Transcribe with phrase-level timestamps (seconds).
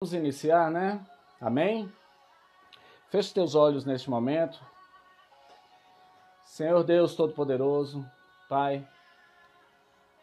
[0.00, 1.04] Vamos iniciar, né?
[1.40, 1.92] Amém?
[3.10, 4.64] Feche teus olhos neste momento.
[6.44, 8.08] Senhor Deus Todo-Poderoso,
[8.48, 8.86] Pai,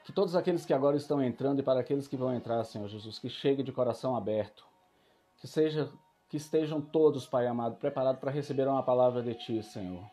[0.05, 3.19] que todos aqueles que agora estão entrando e para aqueles que vão entrar, Senhor Jesus,
[3.19, 4.65] que chegue de coração aberto,
[5.41, 5.91] que seja
[6.29, 10.09] que estejam todos, Pai amado, preparados para receber uma palavra de Ti, Senhor.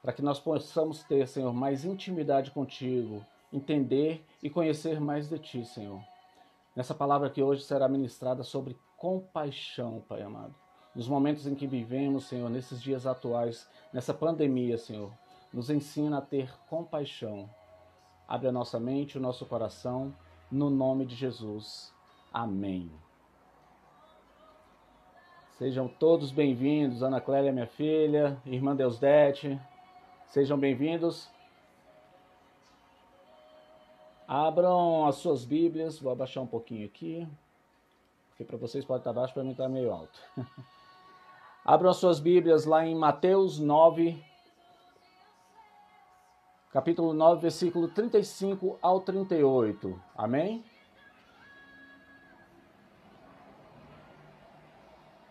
[0.00, 5.66] Para que nós possamos ter, Senhor, mais intimidade contigo, entender e conhecer mais de Ti,
[5.66, 6.00] Senhor
[6.74, 10.54] nessa palavra que hoje será ministrada sobre compaixão, Pai amado.
[10.94, 15.12] Nos momentos em que vivemos, Senhor, nesses dias atuais, nessa pandemia, Senhor,
[15.52, 17.48] nos ensina a ter compaixão.
[18.26, 20.14] Abre a nossa mente, o nosso coração,
[20.50, 21.94] no nome de Jesus.
[22.32, 22.90] Amém.
[25.58, 29.60] Sejam todos bem-vindos, Ana Clélia, minha filha, irmã Deusdete.
[30.26, 31.28] Sejam bem-vindos.
[34.32, 37.26] Abram as suas Bíblias, vou abaixar um pouquinho aqui,
[38.28, 40.20] porque para vocês pode estar baixo, para mim está meio alto.
[41.66, 44.22] Abram as suas Bíblias lá em Mateus 9,
[46.72, 50.00] capítulo 9, versículo 35 ao 38.
[50.16, 50.64] Amém?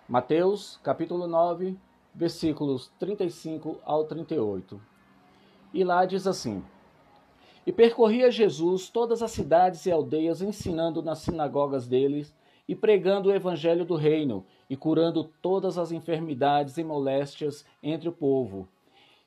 [0.09, 1.79] Mateus, capítulo 9,
[2.13, 4.81] versículos 35 ao 38.
[5.73, 6.65] E lá diz assim:
[7.69, 12.33] e percorria Jesus todas as cidades e aldeias, ensinando nas sinagogas deles
[12.67, 18.11] e pregando o evangelho do reino e curando todas as enfermidades e moléstias entre o
[18.11, 18.67] povo.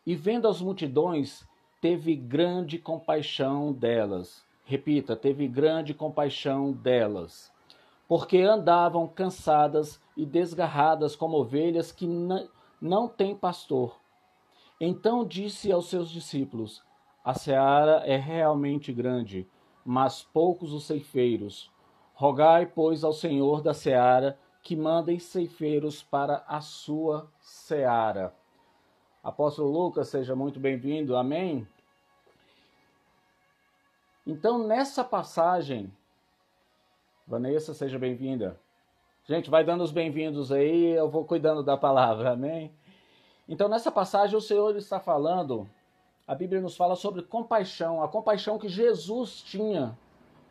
[0.05, 1.47] E vendo as multidões,
[1.81, 4.45] teve grande compaixão delas.
[4.65, 7.53] Repita, teve grande compaixão delas,
[8.09, 12.09] porque andavam cansadas e desgarradas como ovelhas que
[12.81, 13.95] não têm pastor.
[14.81, 16.83] Então disse aos seus discípulos:
[17.25, 19.48] a seara é realmente grande,
[19.84, 21.70] mas poucos os ceifeiros.
[22.15, 28.34] Rogai, pois, ao Senhor da seara que mandem ceifeiros para a sua seara.
[29.23, 31.17] Apóstolo Lucas, seja muito bem-vindo.
[31.17, 31.67] Amém.
[34.27, 35.93] Então, nessa passagem,
[37.27, 38.59] Vanessa, seja bem-vinda.
[39.25, 42.72] Gente, vai dando os bem-vindos aí, eu vou cuidando da palavra, amém?
[43.49, 45.69] Então, nessa passagem, o Senhor está falando
[46.32, 49.98] a Bíblia nos fala sobre compaixão, a compaixão que Jesus tinha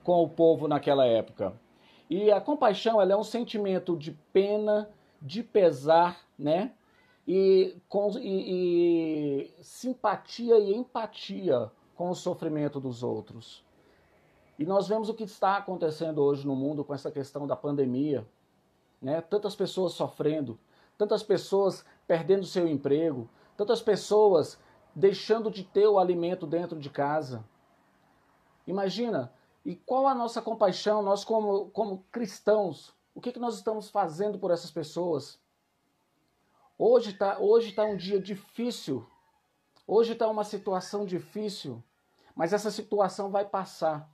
[0.03, 1.59] com o povo naquela época.
[2.07, 6.73] E a compaixão ela é um sentimento de pena, de pesar, né?
[7.27, 13.65] E, com, e, e simpatia e empatia com o sofrimento dos outros.
[14.59, 18.23] E nós vemos o que está acontecendo hoje no mundo com essa questão da pandemia,
[19.01, 19.19] né?
[19.19, 20.59] Tantas pessoas sofrendo,
[20.95, 23.27] tantas pessoas perdendo seu emprego,
[23.57, 24.59] tantas pessoas
[24.95, 27.43] deixando de ter o alimento dentro de casa.
[28.67, 29.33] Imagina,
[29.65, 34.39] e qual a nossa compaixão, nós como, como cristãos, o que, que nós estamos fazendo
[34.39, 35.39] por essas pessoas?
[36.77, 39.05] Hoje está hoje tá um dia difícil,
[39.85, 41.83] hoje está uma situação difícil,
[42.35, 44.09] mas essa situação vai passar,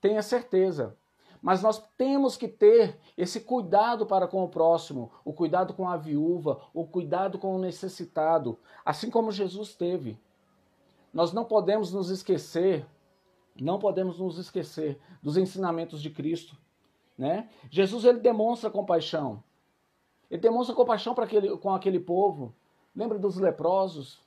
[0.00, 0.96] tenha certeza.
[1.42, 5.96] Mas nós temos que ter esse cuidado para com o próximo, o cuidado com a
[5.96, 10.18] viúva, o cuidado com o necessitado, assim como Jesus teve.
[11.12, 12.86] Nós não podemos nos esquecer,
[13.58, 16.56] não podemos nos esquecer dos ensinamentos de Cristo,
[17.16, 17.48] né?
[17.70, 19.42] Jesus ele demonstra compaixão.
[20.30, 22.54] Ele demonstra compaixão para aquele, com aquele povo.
[22.94, 24.20] Lembra dos leprosos,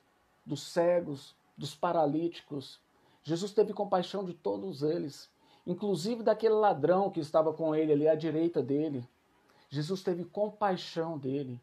[0.44, 2.80] dos cegos, dos paralíticos.
[3.22, 5.32] Jesus teve compaixão de todos eles
[5.66, 9.06] inclusive daquele ladrão que estava com ele ali à direita dele.
[9.68, 11.60] Jesus teve compaixão dele.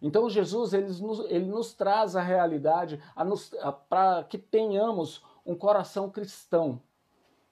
[0.00, 3.02] Então Jesus ele nos, ele nos traz a realidade
[3.88, 6.80] para que tenhamos um coração cristão.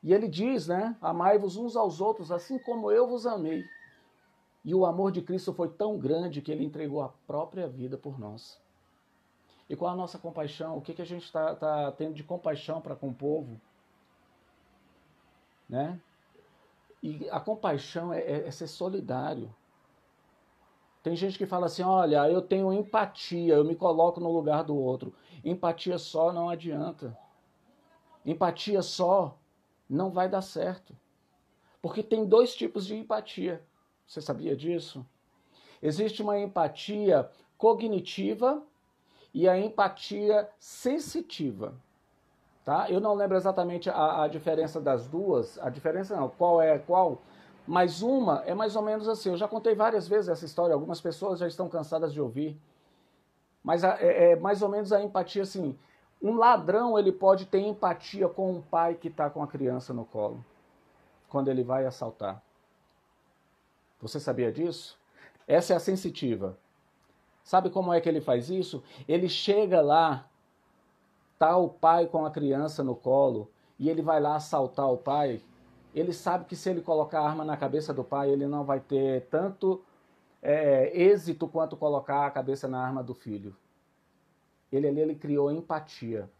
[0.03, 0.97] E ele diz, né?
[1.01, 3.65] Amai-vos uns aos outros, assim como eu vos amei.
[4.62, 8.19] E o amor de Cristo foi tão grande que ele entregou a própria vida por
[8.19, 8.61] nós.
[9.69, 10.77] E qual a nossa compaixão?
[10.77, 13.59] O que, que a gente está tá tendo de compaixão para com o povo?
[15.75, 16.01] Né?
[17.03, 19.53] E a compaixão é, é, é ser solidário.
[21.03, 24.76] Tem gente que fala assim: olha, eu tenho empatia, eu me coloco no lugar do
[24.76, 25.12] outro.
[25.44, 27.19] Empatia só não adianta.
[28.25, 29.37] Empatia só
[29.91, 30.97] não vai dar certo.
[31.82, 33.62] Porque tem dois tipos de empatia.
[34.06, 35.05] Você sabia disso?
[35.82, 37.29] Existe uma empatia
[37.59, 38.62] cognitiva
[39.35, 41.75] e a empatia sensitiva.
[42.64, 42.90] Tá?
[42.90, 47.20] Eu não lembro exatamente a, a diferença das duas, a diferença não, qual é qual,
[47.66, 49.31] mas uma é mais ou menos assim.
[49.31, 52.58] Eu já contei várias vezes essa história, algumas pessoas já estão cansadas de ouvir,
[53.62, 55.78] mas é, é mais ou menos a empatia assim.
[56.22, 60.06] Um ladrão ele pode ter empatia com um pai que está com a criança no
[60.06, 60.43] colo,
[61.28, 62.43] quando ele vai assaltar.
[64.00, 64.99] Você sabia disso?
[65.46, 66.58] Essa é a sensitiva.
[67.43, 68.82] Sabe como é que ele faz isso?
[69.06, 70.26] Ele chega lá,
[71.39, 75.43] tá o pai com a criança no colo, e ele vai lá assaltar o pai.
[75.95, 78.81] Ele sabe que se ele colocar a arma na cabeça do pai, ele não vai
[78.81, 79.85] ter tanto
[80.43, 83.57] é, êxito quanto colocar a cabeça na arma do filho.
[84.71, 86.31] Ele ali ele criou empatia.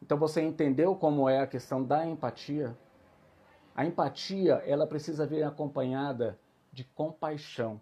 [0.00, 2.76] Então você entendeu como é a questão da empatia?
[3.74, 6.38] A empatia, ela precisa vir acompanhada
[6.72, 7.80] de compaixão.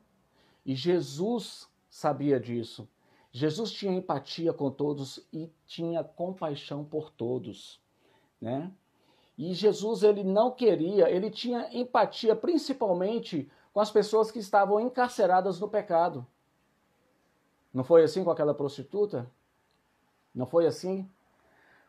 [0.64, 2.88] E Jesus sabia disso.
[3.36, 7.80] Jesus tinha empatia com todos e tinha compaixão por todos,
[8.40, 8.70] né?
[9.36, 15.58] E Jesus ele não queria, ele tinha empatia principalmente com as pessoas que estavam encarceradas
[15.58, 16.24] no pecado.
[17.72, 19.28] Não foi assim com aquela prostituta?
[20.32, 21.10] Não foi assim?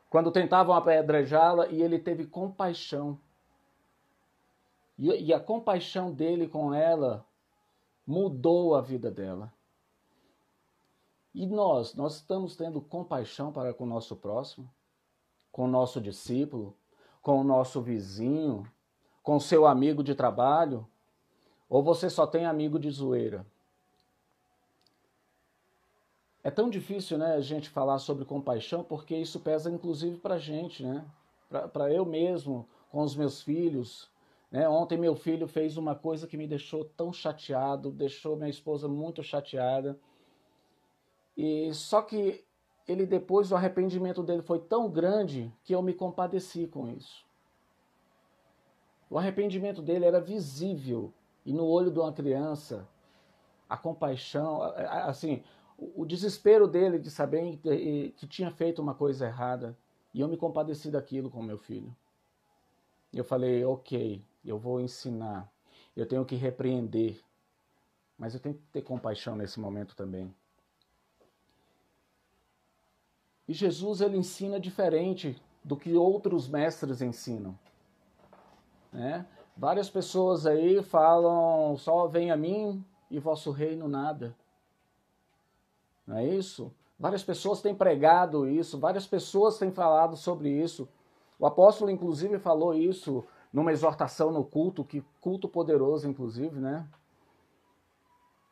[0.10, 3.20] Quando tentavam apedrejá-la e ele teve compaixão.
[4.98, 7.24] E, e a compaixão dele com ela
[8.08, 9.54] mudou a vida dela.
[11.36, 14.72] E nós, nós estamos tendo compaixão para com o nosso próximo,
[15.52, 16.74] com o nosso discípulo,
[17.22, 18.66] com o nosso vizinho,
[19.22, 20.88] com o seu amigo de trabalho?
[21.68, 23.46] Ou você só tem amigo de zoeira?
[26.42, 30.40] É tão difícil, né, a gente falar sobre compaixão, porque isso pesa inclusive para a
[30.40, 31.06] gente, né?
[31.74, 34.10] Para eu mesmo, com os meus filhos.
[34.50, 34.70] Né?
[34.70, 39.22] Ontem meu filho fez uma coisa que me deixou tão chateado, deixou minha esposa muito
[39.22, 40.00] chateada.
[41.38, 42.44] E só que
[42.88, 47.26] ele depois o arrependimento dele foi tão grande que eu me compadeci com isso.
[49.10, 51.14] O arrependimento dele era visível
[51.46, 52.88] e no olho de uma criança
[53.68, 55.44] a compaixão, assim,
[55.78, 59.78] o desespero dele de saber que tinha feito uma coisa errada.
[60.14, 61.94] E eu me compadeci daquilo com meu filho.
[63.12, 65.52] Eu falei, ok, eu vou ensinar,
[65.96, 67.22] eu tenho que repreender,
[68.18, 70.34] mas eu tenho que ter compaixão nesse momento também.
[73.48, 77.58] E Jesus ele ensina diferente do que outros mestres ensinam.
[78.92, 79.26] Né?
[79.58, 84.36] Várias pessoas aí falam só vem a mim e vosso reino nada.
[86.06, 86.72] Não é isso?
[87.00, 90.88] Várias pessoas têm pregado isso, várias pessoas têm falado sobre isso.
[91.38, 96.88] O apóstolo, inclusive, falou isso numa exortação no culto, que culto poderoso, inclusive, né?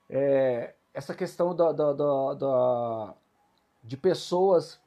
[0.10, 3.14] É, essa questão da, da, da,
[3.84, 4.80] de pessoas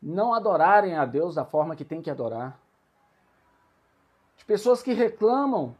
[0.00, 2.58] não adorarem a Deus da forma que tem que adorar.
[4.36, 5.76] De pessoas que reclamam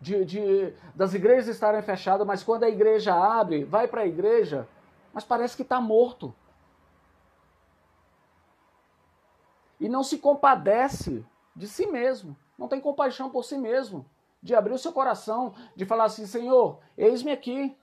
[0.00, 4.68] de, de das igrejas estarem fechadas, mas quando a igreja abre, vai para a igreja,
[5.12, 6.34] mas parece que está morto.
[9.78, 11.24] E não se compadece
[11.54, 14.04] de si mesmo, não tem compaixão por si mesmo,
[14.42, 17.76] de abrir o seu coração, de falar assim: Senhor, eis-me aqui.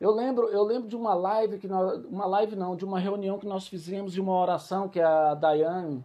[0.00, 3.38] Eu lembro, eu lembro de uma live que nós, uma live não, de uma reunião
[3.38, 6.04] que nós fizemos de uma oração que a Daiane,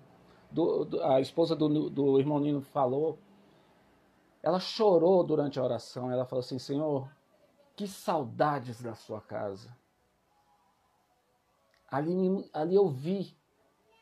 [0.51, 3.17] do, do, a esposa do, do irmão Nino falou.
[4.41, 6.11] Ela chorou durante a oração.
[6.11, 7.09] Ela falou assim: Senhor,
[7.75, 9.75] que saudades da sua casa.
[11.89, 13.35] Ali, ali eu vi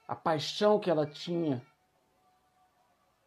[0.07, 1.65] a paixão que ela tinha,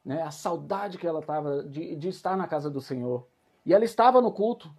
[0.04, 0.22] né?
[0.22, 3.26] a saudade que ela estava de, de estar na casa do Senhor.
[3.64, 4.70] E ela estava no culto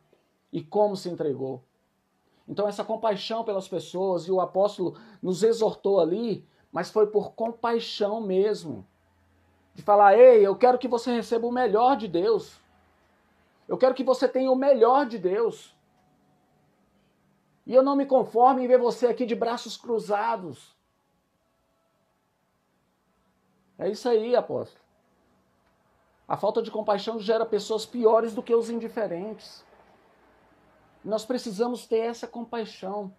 [0.52, 1.64] e como se entregou.
[2.48, 8.22] Então, essa compaixão pelas pessoas, e o apóstolo nos exortou ali, mas foi por compaixão
[8.22, 8.86] mesmo.
[9.74, 12.60] De falar, ei, eu quero que você receba o melhor de Deus.
[13.68, 15.76] Eu quero que você tenha o melhor de Deus.
[17.66, 20.76] E eu não me conformo em ver você aqui de braços cruzados.
[23.78, 24.82] É isso aí, apóstolo.
[26.28, 29.66] A falta de compaixão gera pessoas piores do que os indiferentes.
[31.04, 33.14] Nós precisamos ter essa compaixão.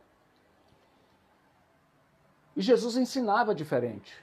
[2.56, 4.22] E Jesus ensinava diferente.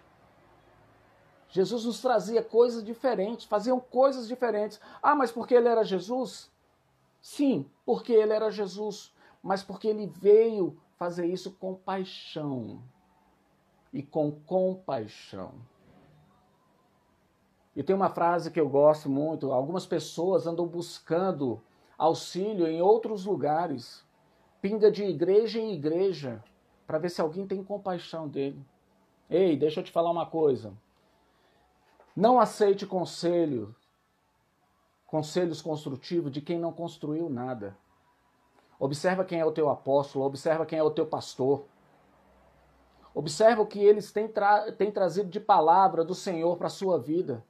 [1.50, 4.80] Jesus nos trazia coisas diferentes, faziam coisas diferentes.
[5.02, 6.52] Ah, mas porque ele era Jesus?
[7.22, 12.82] Sim, porque ele era Jesus, mas porque ele veio fazer isso com paixão
[13.92, 15.54] e com compaixão.
[17.76, 21.62] E tem uma frase que eu gosto muito: algumas pessoas andam buscando
[22.00, 24.06] auxílio em outros lugares,
[24.62, 26.42] pinga de igreja em igreja,
[26.88, 28.66] para ver se alguém tem compaixão dele.
[29.30, 30.74] Ei, deixa eu te falar uma coisa.
[32.16, 33.76] Não aceite conselho,
[35.06, 37.78] conselhos construtivos de quem não construiu nada.
[38.80, 41.66] Observa quem é o teu apóstolo, observa quem é o teu pastor.
[43.14, 46.98] Observa o que eles têm, tra têm trazido de palavra do Senhor para a sua
[46.98, 47.44] vida.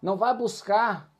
[0.00, 1.10] Não vai buscar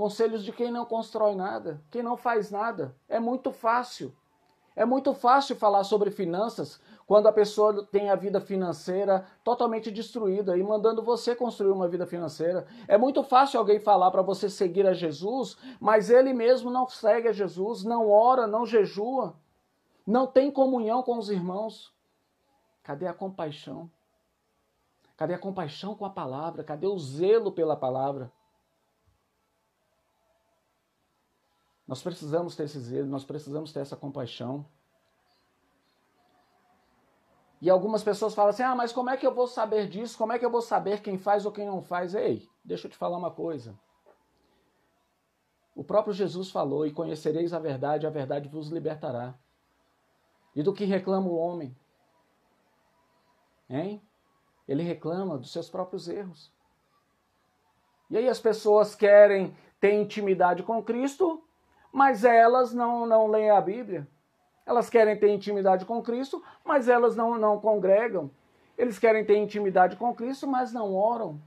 [0.00, 2.96] conselhos de quem não constrói nada, quem não faz nada.
[3.06, 4.16] É muito fácil.
[4.74, 10.56] É muito fácil falar sobre finanças quando a pessoa tem a vida financeira totalmente destruída
[10.56, 12.66] e mandando você construir uma vida financeira.
[12.88, 17.28] É muito fácil alguém falar para você seguir a Jesus, mas ele mesmo não segue
[17.28, 19.34] a Jesus, não ora, não jejua,
[20.06, 21.92] não tem comunhão com os irmãos.
[22.82, 23.90] Cadê a compaixão?
[25.14, 26.64] Cadê a compaixão com a palavra?
[26.64, 28.32] Cadê o zelo pela palavra?
[31.90, 34.64] Nós precisamos ter esse zelo, nós precisamos ter essa compaixão.
[37.60, 40.16] E algumas pessoas falam assim: ah, mas como é que eu vou saber disso?
[40.16, 42.14] Como é que eu vou saber quem faz ou quem não faz?
[42.14, 43.76] Ei, deixa eu te falar uma coisa.
[45.74, 49.34] O próprio Jesus falou: e conhecereis a verdade, a verdade vos libertará.
[50.54, 51.76] E do que reclama o homem?
[53.68, 54.00] Hein?
[54.68, 56.52] Ele reclama dos seus próprios erros.
[58.08, 61.42] E aí as pessoas querem ter intimidade com Cristo,
[61.92, 64.06] mas elas não, não leem a Bíblia.
[64.64, 68.30] Elas querem ter intimidade com Cristo, mas elas não, não congregam.
[68.78, 71.40] Eles querem ter intimidade com Cristo, mas não oram.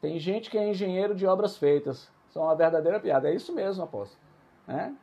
[0.00, 2.10] Tem gente que é engenheiro de obras feitas.
[2.30, 3.28] São uma verdadeira piada.
[3.28, 4.20] É isso mesmo, apóstolo.
[4.66, 4.94] Né?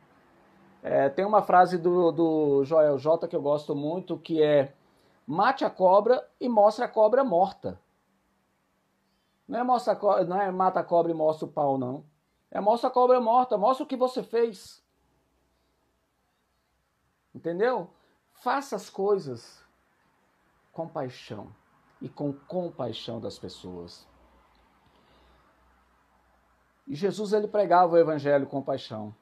[0.82, 4.72] É, tem uma frase do, do Joel J que eu gosto muito, que é
[5.26, 7.78] mate a cobra e mostre a cobra morta.
[9.48, 12.04] Não é, mostra não é mata a cobra e mostra o pau, não.
[12.54, 14.80] É mostra a cobra morta, mostra o que você fez.
[17.34, 17.90] Entendeu?
[18.32, 19.60] Faça as coisas
[20.72, 21.52] com paixão
[22.00, 24.06] e com compaixão das pessoas.
[26.86, 29.12] E Jesus ele pregava o evangelho com paixão.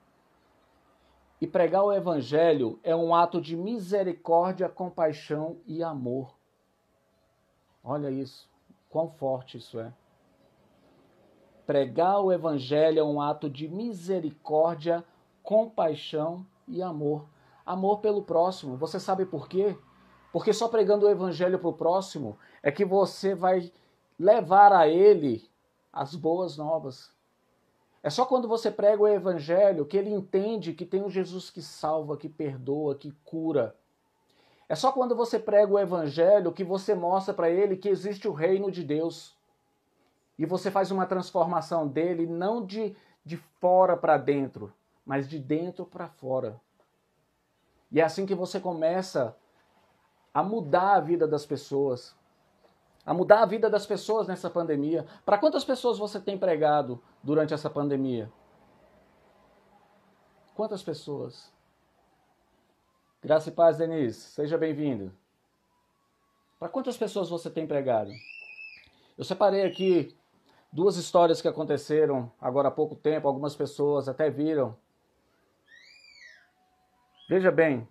[1.41, 6.37] E pregar o evangelho é um ato de misericórdia, compaixão e amor.
[7.83, 8.49] Olha isso,
[8.91, 9.93] quão forte isso é.
[11.67, 15.05] Pregar o evangelho é um ato de misericórdia,
[15.43, 17.27] compaixão e amor
[17.65, 18.77] amor pelo próximo.
[18.77, 19.77] Você sabe por quê?
[20.33, 23.73] Porque só pregando o evangelho para o próximo é que você vai
[24.19, 25.49] levar a ele
[25.93, 27.13] as boas novas.
[28.03, 31.63] É só quando você prega o evangelho que ele entende que tem um Jesus que
[31.63, 33.77] salva, que perdoa, que cura.
[34.69, 38.33] É só quando você prega o evangelho que você mostra para ele que existe o
[38.33, 39.37] reino de Deus.
[40.39, 44.73] E você faz uma transformação dele não de, de fora para dentro,
[45.05, 46.61] mas de dentro para fora.
[47.91, 49.37] E é assim que você começa
[50.33, 52.17] a mudar a vida das pessoas.
[53.05, 55.07] A mudar a vida das pessoas nessa pandemia.
[55.25, 58.33] Para quantas pessoas você tem pregado durante essa pandemia?
[60.55, 61.53] Quantas pessoas?
[63.23, 64.21] Graça e paz, Denise.
[64.21, 65.13] Seja bem-vindo.
[66.59, 68.11] Para quantas pessoas você tem pregado?
[69.19, 70.17] Eu separei aqui
[70.73, 74.77] duas histórias que aconteceram agora há pouco tempo, algumas pessoas até viram
[77.33, 77.89] Veja bem,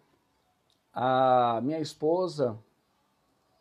[0.94, 2.60] a minha esposa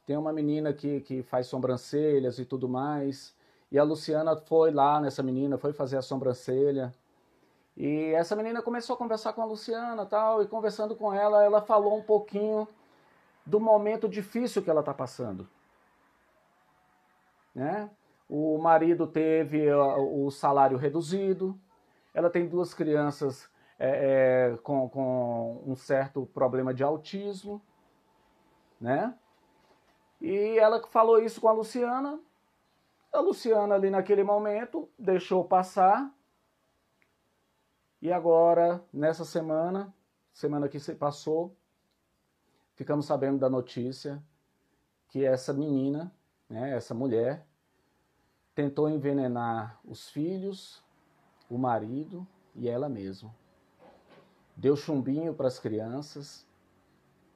[0.05, 3.35] tem uma menina que, que faz sobrancelhas e tudo mais.
[3.73, 6.93] E a Luciana foi lá nessa menina, foi fazer a sobrancelha.
[7.77, 11.62] E essa menina começou a conversar com a Luciana tal, e conversando com ela, ela
[11.62, 12.69] falou um pouquinho
[13.47, 15.49] do momento difícil que ela está passando.
[17.55, 17.89] Né?
[18.33, 21.61] O marido teve o salário reduzido,
[22.15, 27.61] ela tem duas crianças é, é, com, com um certo problema de autismo,
[28.81, 29.19] né?
[30.21, 32.21] E ela falou isso com a Luciana.
[33.13, 36.15] A Luciana, ali naquele momento, deixou passar.
[38.01, 39.93] E agora, nessa semana,
[40.33, 41.57] semana que se passou,
[42.77, 44.23] ficamos sabendo da notícia
[45.09, 46.15] que essa menina,
[46.49, 47.50] né, essa mulher,
[48.54, 50.83] tentou envenenar os filhos,
[51.49, 53.35] o marido e ela mesma
[54.61, 56.47] deu chumbinho para as crianças.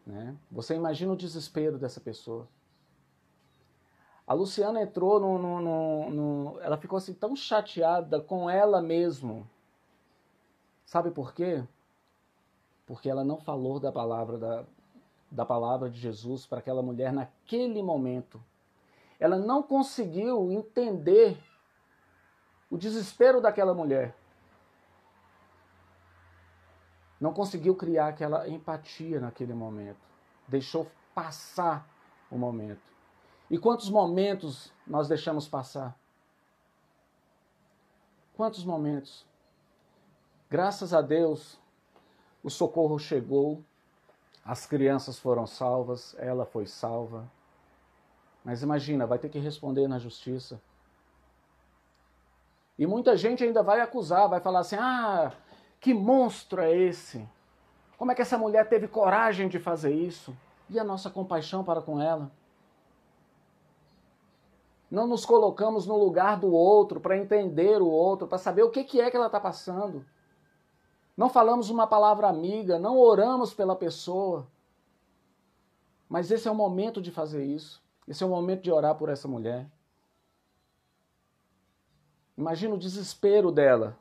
[0.07, 0.37] Né?
[0.51, 2.47] Você imagina o desespero dessa pessoa.
[4.27, 9.43] A Luciana entrou no, no, no, no, Ela ficou assim tão chateada com ela mesma.
[10.85, 11.65] Sabe por quê?
[12.87, 14.65] Porque ela não falou da palavra da,
[15.31, 18.43] da palavra de Jesus para aquela mulher naquele momento.
[19.19, 21.39] Ela não conseguiu entender
[22.71, 24.15] o desespero daquela mulher
[27.25, 30.01] não conseguiu criar aquela empatia naquele momento.
[30.47, 31.89] Deixou passar
[32.31, 32.83] o momento.
[33.51, 35.99] E quantos momentos nós deixamos passar?
[38.37, 39.25] Quantos momentos?
[40.51, 41.59] Graças a Deus,
[42.43, 43.65] o socorro chegou,
[44.45, 47.27] as crianças foram salvas, ela foi salva.
[48.45, 50.61] Mas imagina, vai ter que responder na justiça.
[52.79, 55.33] E muita gente ainda vai acusar, vai falar assim: ah,
[55.81, 57.27] que monstro é esse?
[57.97, 60.37] Como é que essa mulher teve coragem de fazer isso?
[60.69, 62.31] E a nossa compaixão para com ela?
[64.91, 68.85] Não nos colocamos no lugar do outro para entender o outro, para saber o que,
[68.85, 70.05] que é que ela está passando.
[71.17, 74.47] Não falamos uma palavra amiga, não oramos pela pessoa.
[76.09, 77.84] Mas esse é o momento de fazer isso.
[78.07, 79.67] Esse é o momento de orar por essa mulher.
[82.37, 83.99] Imagina o desespero dela.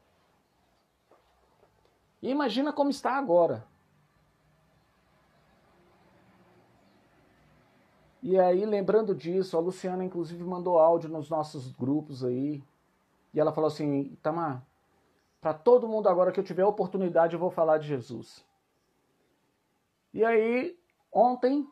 [2.21, 3.65] E imagina como está agora.
[8.21, 12.63] E aí, lembrando disso, a Luciana inclusive mandou áudio nos nossos grupos aí.
[13.33, 14.65] E ela falou assim: Tamar,
[15.41, 18.45] para todo mundo agora que eu tiver oportunidade, eu vou falar de Jesus.
[20.13, 20.77] E aí,
[21.11, 21.67] ontem,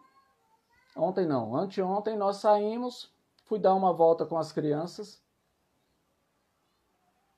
[0.96, 3.12] ontem não, anteontem nós saímos,
[3.46, 5.22] fui dar uma volta com as crianças.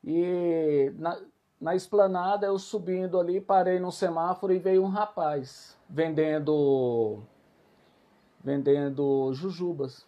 [0.03, 1.19] E na,
[1.59, 7.23] na esplanada, eu subindo ali, parei no semáforo e veio um rapaz vendendo
[8.43, 10.05] vendendo jujubas.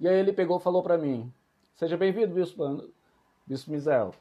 [0.00, 1.30] E aí ele pegou falou para mim:
[1.74, 2.90] "Seja bem-vindo, bispo,
[3.46, 4.14] bispo Mizel".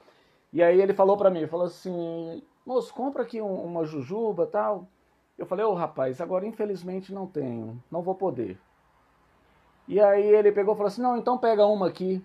[0.51, 4.87] E aí ele falou para mim, falou assim: "Moço, compra aqui um, uma jujuba, tal".
[5.37, 8.59] Eu falei: "Ô, oh, rapaz, agora infelizmente não tenho, não vou poder".
[9.87, 12.23] E aí ele pegou e falou assim: "Não, então pega uma aqui".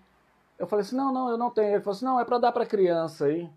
[0.58, 1.74] Eu falei assim: não, não, eu não tenho.
[1.74, 3.50] Ele falou assim: não, é para dar para criança aí.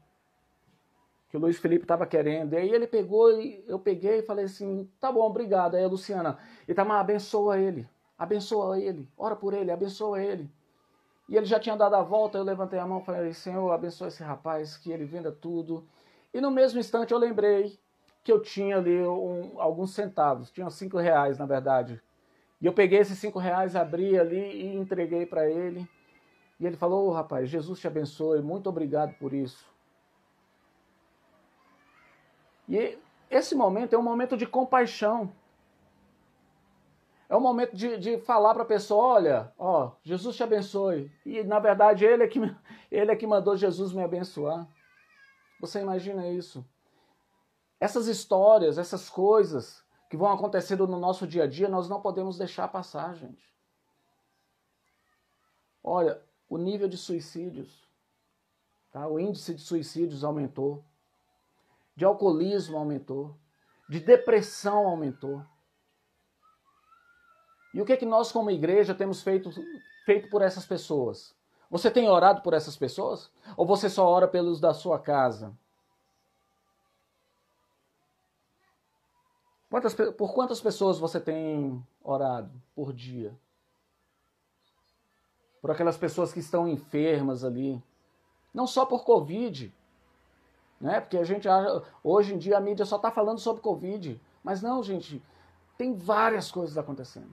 [1.30, 2.54] Que o Luiz Felipe estava querendo.
[2.54, 5.76] E aí ele pegou e eu peguei e falei assim: tá bom, obrigado.
[5.76, 6.38] Aí a Luciana,
[6.68, 7.88] Itamar, abençoa ele.
[8.18, 9.08] Abençoa ele.
[9.18, 10.50] Ora por ele, abençoa ele.
[11.30, 14.08] E ele já tinha dado a volta, eu levantei a mão e falei: Senhor, abençoa
[14.08, 15.88] esse rapaz, que ele venda tudo.
[16.34, 17.80] E no mesmo instante eu lembrei
[18.24, 22.02] que eu tinha ali um, alguns centavos, tinha cinco reais na verdade.
[22.62, 25.88] E eu peguei esses cinco reais, abri ali e entreguei para ele.
[26.60, 29.66] E ele falou: oh, rapaz, Jesus te abençoe, muito obrigado por isso.
[32.68, 32.98] E
[33.30, 35.32] esse momento é um momento de compaixão.
[37.30, 41.12] É um momento de, de falar para a pessoa: olha, ó, Jesus te abençoe.
[41.26, 42.40] E na verdade ele é, que,
[42.92, 44.68] ele é que mandou Jesus me abençoar.
[45.62, 46.66] Você imagina isso?
[47.80, 52.38] Essas histórias, essas coisas que vão acontecendo no nosso dia a dia, nós não podemos
[52.38, 53.48] deixar passar, gente.
[55.84, 57.88] Olha, o nível de suicídios,
[58.92, 59.08] tá?
[59.08, 60.84] o índice de suicídios aumentou,
[61.96, 63.36] de alcoolismo aumentou,
[63.88, 65.46] de depressão aumentou.
[67.74, 69.52] E o que, é que nós, como igreja, temos feito,
[70.06, 71.36] feito por essas pessoas?
[71.70, 73.32] Você tem orado por essas pessoas?
[73.56, 75.56] Ou você só ora pelos da sua casa?
[79.70, 83.38] Quantas, por quantas pessoas você tem orado por dia?
[85.62, 87.82] por aquelas pessoas que estão enfermas ali.
[88.54, 89.74] Não só por Covid,
[90.80, 91.00] né?
[91.00, 91.48] Porque a gente
[92.04, 95.22] hoje em dia a mídia só está falando sobre Covid, mas não, gente,
[95.78, 97.32] tem várias coisas acontecendo,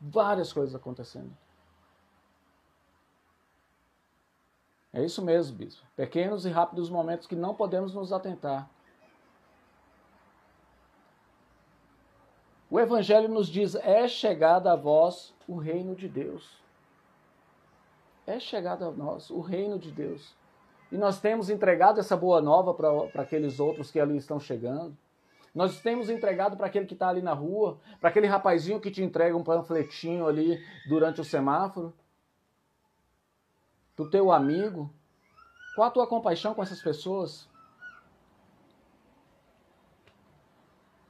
[0.00, 1.36] várias coisas acontecendo.
[4.92, 5.86] É isso mesmo, bispo.
[5.94, 8.68] Pequenos e rápidos momentos que não podemos nos atentar.
[12.70, 16.58] O Evangelho nos diz: é chegada a vós o reino de Deus
[18.28, 20.34] é chegado a nós, o reino de Deus.
[20.92, 24.94] E nós temos entregado essa boa nova para aqueles outros que ali estão chegando.
[25.54, 29.02] Nós temos entregado para aquele que está ali na rua, para aquele rapazinho que te
[29.02, 31.92] entrega um panfletinho ali durante o semáforo,
[33.96, 34.90] do teu amigo.
[35.74, 37.48] Qual a tua compaixão com essas pessoas?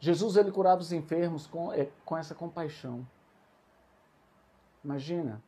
[0.00, 3.06] Jesus ele curava os enfermos com, é, com essa compaixão.
[4.84, 5.42] Imagina,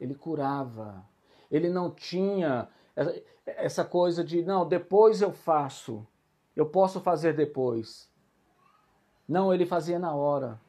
[0.00, 1.04] ele curava.
[1.50, 2.68] Ele não tinha
[3.46, 6.06] essa coisa de, não, depois eu faço.
[6.56, 8.10] Eu posso fazer depois.
[9.28, 10.60] Não, ele fazia na hora.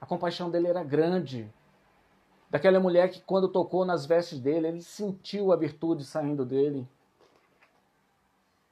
[0.00, 1.52] A compaixão dele era grande.
[2.50, 6.86] Daquela mulher que, quando tocou nas vestes dele, ele sentiu a virtude saindo dele.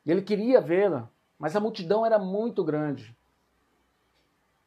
[0.05, 3.17] Ele queria vê-la, mas a multidão era muito grande.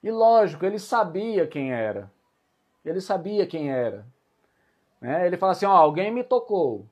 [0.03, 2.11] E lógico, ele sabia quem era.
[2.83, 4.05] Ele sabia quem era.
[4.99, 5.25] Né?
[5.25, 6.85] Ele fala assim: ó, alguém me tocou.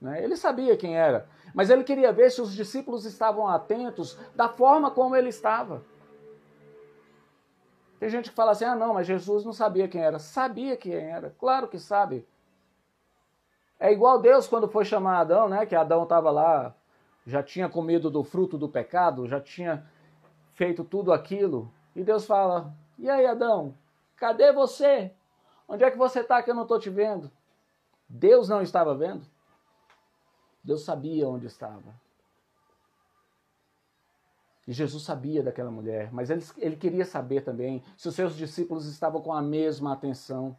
[0.00, 0.24] Né?
[0.24, 4.90] Ele sabia quem era, mas ele queria ver se os discípulos estavam atentos da forma
[4.90, 5.82] como ele estava.
[8.00, 10.18] Tem gente que fala assim: ah, não, mas Jesus não sabia quem era.
[10.18, 12.26] Sabia quem era, claro que sabe.
[13.78, 15.66] É igual Deus quando foi chamar Adão, né?
[15.66, 16.74] Que Adão estava lá,
[17.26, 19.86] já tinha comido do fruto do pecado, já tinha
[20.54, 21.70] feito tudo aquilo.
[21.94, 23.74] E Deus fala: E aí, Adão,
[24.16, 25.12] cadê você?
[25.68, 27.30] Onde é que você está que eu não estou te vendo?
[28.08, 29.24] Deus não estava vendo?
[30.62, 31.94] Deus sabia onde estava.
[34.66, 38.86] E Jesus sabia daquela mulher, mas ele, ele queria saber também se os seus discípulos
[38.86, 40.56] estavam com a mesma atenção.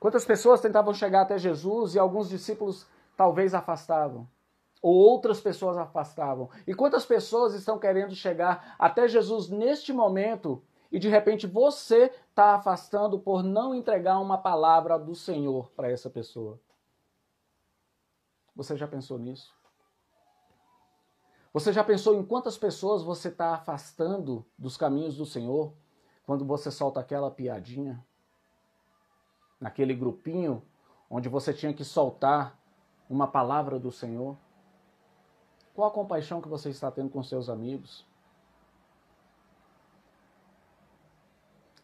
[0.00, 4.26] Quantas pessoas tentavam chegar até Jesus e alguns discípulos talvez afastavam,
[4.82, 6.48] ou outras pessoas afastavam.
[6.66, 12.54] E quantas pessoas estão querendo chegar até Jesus neste momento e de repente você está
[12.54, 16.60] afastando por não entregar uma palavra do Senhor para essa pessoa?
[18.54, 19.54] Você já pensou nisso?
[21.52, 25.72] Você já pensou em quantas pessoas você está afastando dos caminhos do Senhor
[26.24, 28.04] quando você solta aquela piadinha?
[29.58, 30.62] Naquele grupinho
[31.08, 32.58] onde você tinha que soltar
[33.08, 34.36] uma palavra do Senhor?
[35.76, 38.02] Qual a compaixão que você está tendo com seus amigos?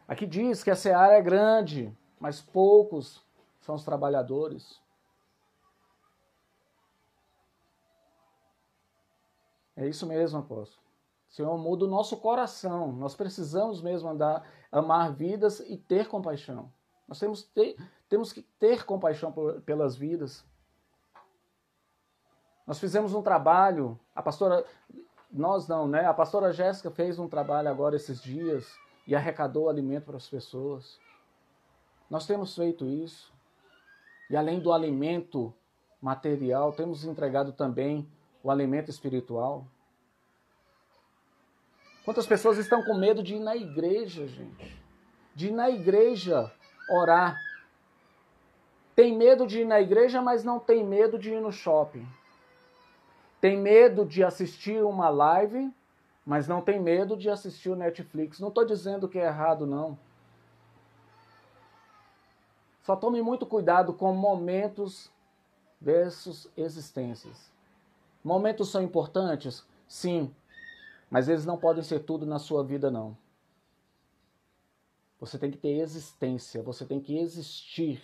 [0.09, 3.23] Aqui diz que a seara é grande, mas poucos
[3.61, 4.81] são os trabalhadores.
[9.77, 10.83] É isso mesmo, apóstolo.
[11.29, 12.93] Senhor, muda o nosso coração.
[12.93, 16.73] Nós precisamos mesmo andar, amar vidas e ter compaixão.
[17.07, 17.77] Nós temos, ter,
[18.09, 20.47] temos que ter compaixão por, pelas vidas.
[22.67, 24.65] Nós fizemos um trabalho, a pastora,
[25.31, 26.07] nós não, né?
[26.07, 28.73] A pastora Jéssica fez um trabalho agora esses dias
[29.07, 30.99] e arrecadou alimento para as pessoas.
[32.09, 33.33] Nós temos feito isso.
[34.31, 35.53] E além do alimento
[36.01, 38.09] material, temos entregado também
[38.43, 39.67] o alimento espiritual.
[42.05, 44.83] Quantas pessoas estão com medo de ir na igreja, gente?
[45.35, 46.53] De ir na igreja
[46.91, 47.41] orar.
[48.95, 52.07] Tem medo de ir na igreja, mas não tem medo de ir no shopping.
[53.43, 55.75] Tem medo de assistir uma live,
[56.25, 58.39] mas não tem medo de assistir o Netflix.
[58.39, 59.99] Não estou dizendo que é errado, não.
[62.85, 65.11] Só tome muito cuidado com momentos
[65.81, 67.51] versus existências.
[68.23, 69.67] Momentos são importantes?
[69.89, 70.33] Sim.
[71.11, 73.19] Mas eles não podem ser tudo na sua vida, não.
[75.19, 78.01] Você tem que ter existência, você tem que existir.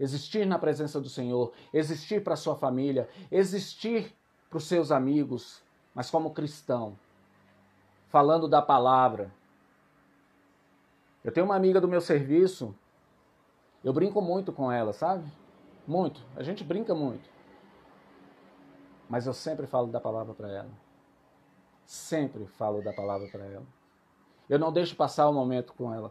[0.00, 4.16] Existir na presença do Senhor, existir para sua família, existir
[4.48, 5.62] para os seus amigos,
[5.94, 6.98] mas como cristão,
[8.08, 9.30] falando da palavra.
[11.22, 12.74] Eu tenho uma amiga do meu serviço,
[13.84, 15.30] eu brinco muito com ela, sabe?
[15.86, 16.24] Muito.
[16.34, 17.28] A gente brinca muito.
[19.06, 20.70] Mas eu sempre falo da palavra para ela.
[21.84, 23.66] Sempre falo da palavra para ela.
[24.48, 26.10] Eu não deixo passar o momento com ela.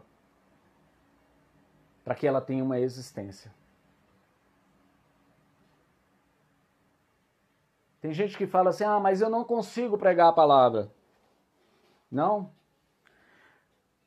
[2.04, 3.52] Para que ela tenha uma existência.
[8.00, 10.90] Tem gente que fala assim: ah, mas eu não consigo pregar a palavra.
[12.10, 12.50] Não.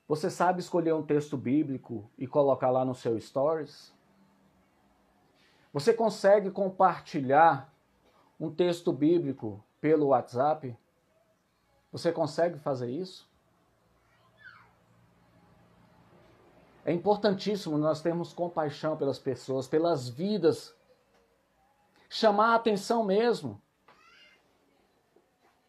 [0.08, 3.94] Você sabe escolher um texto bíblico e colocar lá no seu stories?
[5.72, 7.74] Você consegue compartilhar
[8.40, 10.78] um texto bíblico pelo WhatsApp?
[11.92, 13.32] Você consegue fazer isso?
[16.86, 20.76] É importantíssimo nós termos compaixão pelas pessoas, pelas vidas.
[22.10, 23.62] Chamar a atenção mesmo.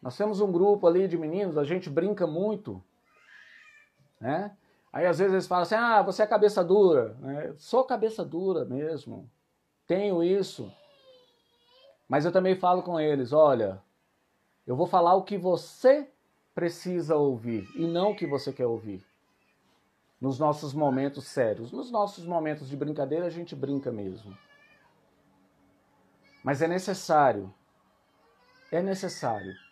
[0.05, 2.79] Nós temos um grupo ali de meninos, a gente brinca muito,
[4.21, 4.55] né?
[4.93, 7.17] Aí às vezes eles falam assim: ah, você é cabeça dura.
[7.23, 9.27] É, sou cabeça dura mesmo,
[9.87, 10.71] tenho isso.
[12.07, 13.81] Mas eu também falo com eles: olha,
[14.67, 16.07] eu vou falar o que você
[16.53, 19.03] precisa ouvir e não o que você quer ouvir.
[20.21, 24.37] Nos nossos momentos sérios, nos nossos momentos de brincadeira, a gente brinca mesmo.
[26.43, 27.51] Mas é necessário,
[28.71, 29.64] é necessário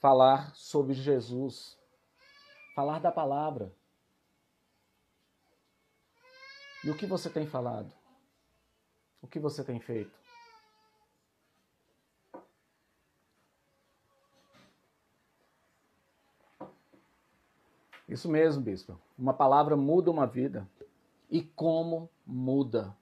[0.00, 1.78] falar sobre Jesus,
[2.74, 3.72] falar da palavra.
[6.82, 7.92] E o que você tem falado?
[9.20, 10.18] O que você tem feito?
[18.08, 18.98] Isso mesmo, bispo.
[19.16, 20.66] Uma palavra muda uma vida.
[21.30, 22.96] E como muda?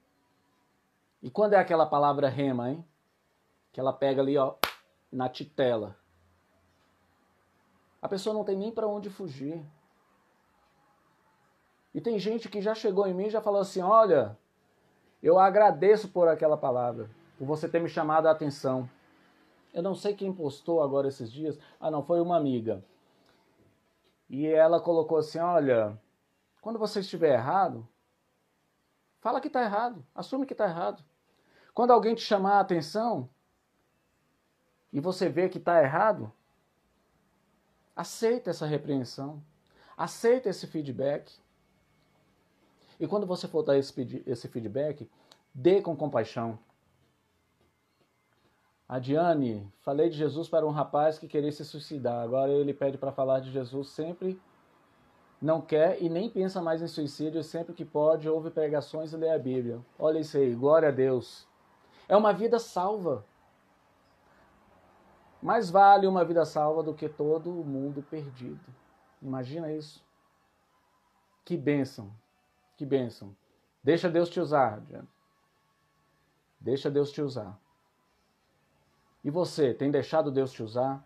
[1.22, 2.84] E quando é aquela palavra rema, hein?
[3.72, 4.56] Que ela pega ali, ó,
[5.10, 5.96] na titela.
[8.00, 9.64] A pessoa não tem nem para onde fugir.
[11.92, 14.38] E tem gente que já chegou em mim e já falou assim: olha,
[15.22, 18.88] eu agradeço por aquela palavra, por você ter me chamado a atenção.
[19.74, 21.58] Eu não sei quem postou agora esses dias.
[21.80, 22.84] Ah, não, foi uma amiga.
[24.28, 25.98] E ela colocou assim: olha,
[26.60, 27.86] quando você estiver errado,
[29.20, 31.02] fala que está errado, assume que está errado.
[31.74, 33.28] Quando alguém te chamar a atenção
[34.92, 36.32] e você vê que está errado,
[37.98, 39.42] aceita essa repreensão,
[39.96, 41.32] aceita esse feedback.
[43.00, 45.08] E quando você for dar esse, feedback,
[45.54, 46.56] Dê com compaixão.
[48.88, 52.22] A Diane, falei de Jesus para um rapaz que queria se suicidar.
[52.22, 54.40] Agora ele pede para falar de Jesus sempre.
[55.42, 57.42] Não quer e nem pensa mais em suicídio.
[57.42, 59.80] Sempre que pode, ouve pregações e lê a Bíblia.
[59.98, 61.44] Olha isso aí, glória a Deus.
[62.08, 63.24] É uma vida salva.
[65.40, 68.60] Mais vale uma vida salva do que todo o mundo perdido.
[69.22, 70.04] Imagina isso.
[71.44, 72.10] Que bênção.
[72.76, 73.34] Que bênção.
[73.82, 75.06] Deixa Deus te usar, Diana.
[76.60, 77.58] Deixa Deus te usar.
[79.22, 81.02] E você, tem deixado Deus te usar?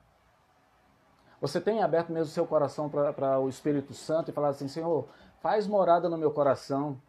[1.41, 5.09] Você tem aberto mesmo seu coração para o Espírito Santo e falado assim: Senhor,
[5.41, 7.01] faz morada no meu coração,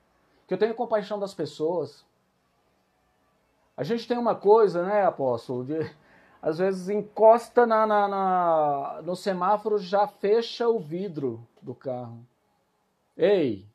[0.47, 2.03] que eu tenha compaixão das pessoas.
[3.77, 5.73] A gente tem uma coisa, né, apóstolo, de
[6.43, 12.27] às vezes encosta na, na, na, no semáforo, já fecha o vidro do carro.
[13.15, 13.65] Ei,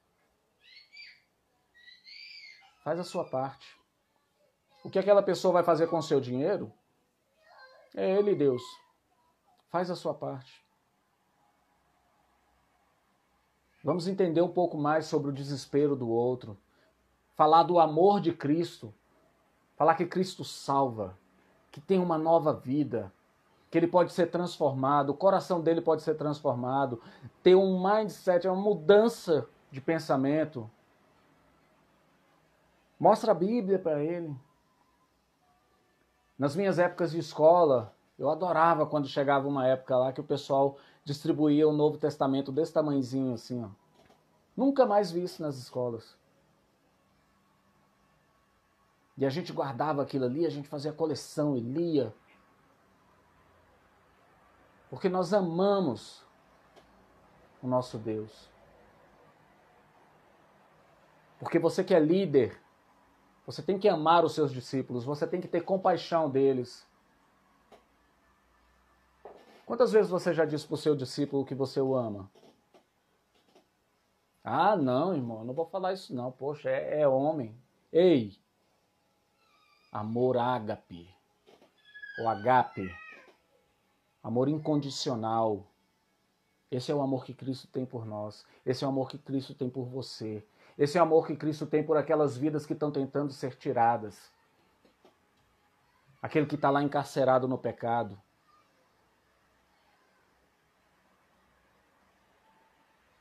[2.85, 3.75] faz a sua parte.
[4.85, 6.71] O que aquela pessoa vai fazer com o seu dinheiro?
[7.97, 8.63] É ele, Deus.
[9.71, 10.63] Faz a sua parte.
[13.83, 16.59] Vamos entender um pouco mais sobre o desespero do outro.
[17.35, 18.93] Falar do amor de Cristo.
[19.75, 21.17] Falar que Cristo salva
[21.71, 23.13] que tem uma nova vida,
[23.71, 27.01] que ele pode ser transformado, o coração dele pode ser transformado,
[27.43, 30.71] ter um mindset, uma mudança de pensamento.
[32.99, 34.35] Mostra a Bíblia para ele.
[36.39, 40.77] Nas minhas épocas de escola, eu adorava quando chegava uma época lá que o pessoal
[41.05, 43.69] distribuía o Novo Testamento desse tamanhozinho assim, ó.
[44.57, 46.17] Nunca mais vi isso nas escolas.
[49.19, 52.15] E a gente guardava aquilo ali, a gente fazia coleção e lia.
[54.89, 56.25] Porque nós amamos
[57.61, 58.49] o nosso Deus.
[61.41, 62.61] Porque você que é líder,
[63.45, 66.87] você tem que amar os seus discípulos, você tem que ter compaixão deles.
[69.67, 72.31] Quantas vezes você já disse para o seu discípulo que você o ama?
[74.45, 76.31] Ah, não, irmão, não vou falar isso não.
[76.31, 77.55] Poxa, é, é homem.
[77.93, 78.39] Ei,
[79.99, 81.13] amor ágape,
[82.21, 82.89] ou agape,
[84.23, 85.67] amor incondicional.
[86.71, 88.47] Esse é o amor que Cristo tem por nós.
[88.65, 90.47] Esse é o amor que Cristo tem por você.
[90.77, 94.31] Esse é o amor que Cristo tem por aquelas vidas que estão tentando ser tiradas.
[96.23, 98.21] Aquele que está lá encarcerado no pecado.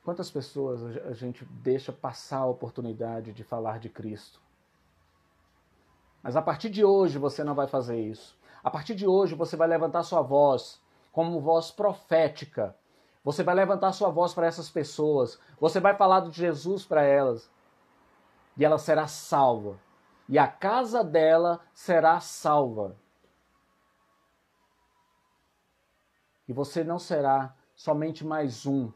[0.04, 4.47] Quantas pessoas a gente deixa passar a oportunidade de falar de Cristo?
[6.28, 8.38] Mas a partir de hoje você não vai fazer isso.
[8.62, 10.78] A partir de hoje você vai levantar sua voz
[11.10, 12.76] como voz profética.
[13.24, 15.40] Você vai levantar sua voz para essas pessoas.
[15.58, 17.50] Você vai falar de Jesus para elas.
[18.58, 19.80] E ela será salva.
[20.28, 22.98] E a casa dela será salva.
[26.46, 28.92] E você não será somente mais um.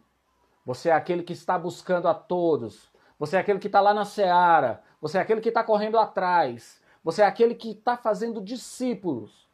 [0.65, 2.91] Você é aquele que está buscando a todos.
[3.17, 4.83] Você é aquele que está lá na seara.
[4.99, 6.80] Você é aquele que está correndo atrás.
[7.03, 9.47] Você é aquele que está fazendo discípulos,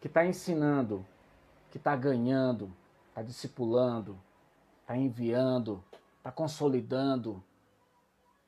[0.00, 1.06] que está ensinando,
[1.70, 2.72] que está ganhando,
[3.08, 4.18] está discipulando,
[4.80, 5.82] está enviando,
[6.18, 7.42] está consolidando,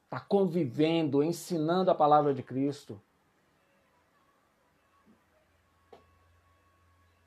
[0.05, 3.01] está convivendo, ensinando a palavra de Cristo.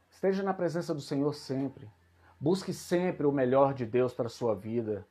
[0.09, 1.89] Esteja na presença do Senhor sempre.
[2.39, 5.07] Busque sempre o melhor de Deus para a sua vida.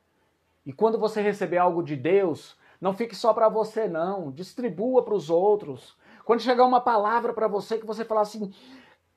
[0.65, 4.31] E quando você receber algo de Deus, não fique só para você, não.
[4.31, 5.97] Distribua para os outros.
[6.23, 8.53] Quando chegar uma palavra para você que você falar assim: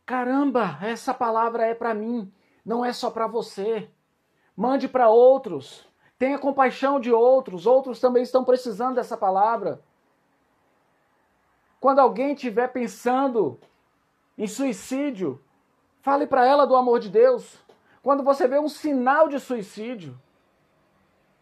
[0.06, 2.32] caramba, essa palavra é para mim,
[2.64, 3.90] não é só para você.
[4.56, 5.86] Mande para outros.
[6.18, 7.66] Tenha compaixão de outros.
[7.66, 9.82] Outros também estão precisando dessa palavra.
[11.80, 13.58] Quando alguém estiver pensando
[14.36, 15.42] em suicídio,
[16.02, 17.58] fale para ela do amor de Deus.
[18.02, 20.18] Quando você vê um sinal de suicídio,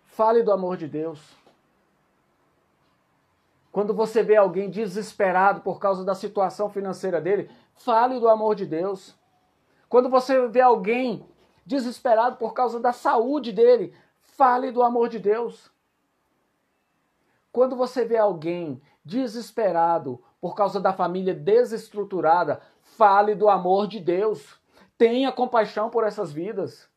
[0.06, 1.37] fale do amor de Deus.
[3.78, 8.66] Quando você vê alguém desesperado por causa da situação financeira dele, fale do amor de
[8.66, 9.16] Deus.
[9.88, 11.24] Quando você vê alguém
[11.64, 13.94] desesperado por causa da saúde dele,
[14.36, 15.70] fale do amor de Deus.
[17.52, 24.60] Quando você vê alguém desesperado por causa da família desestruturada, fale do amor de Deus.
[24.98, 26.90] Tenha compaixão por essas vidas.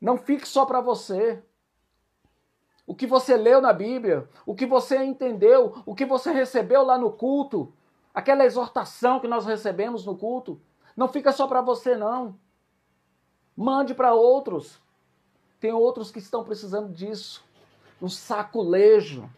[0.00, 1.44] Não fique só para você
[2.94, 6.96] o que você leu na Bíblia, o que você entendeu, o que você recebeu lá
[6.96, 7.72] no culto,
[8.14, 10.60] aquela exortação que nós recebemos no culto,
[10.96, 12.38] não fica só para você não.
[13.56, 14.80] Mande para outros.
[15.58, 17.44] Tem outros que estão precisando disso.
[18.00, 19.28] no saculejo.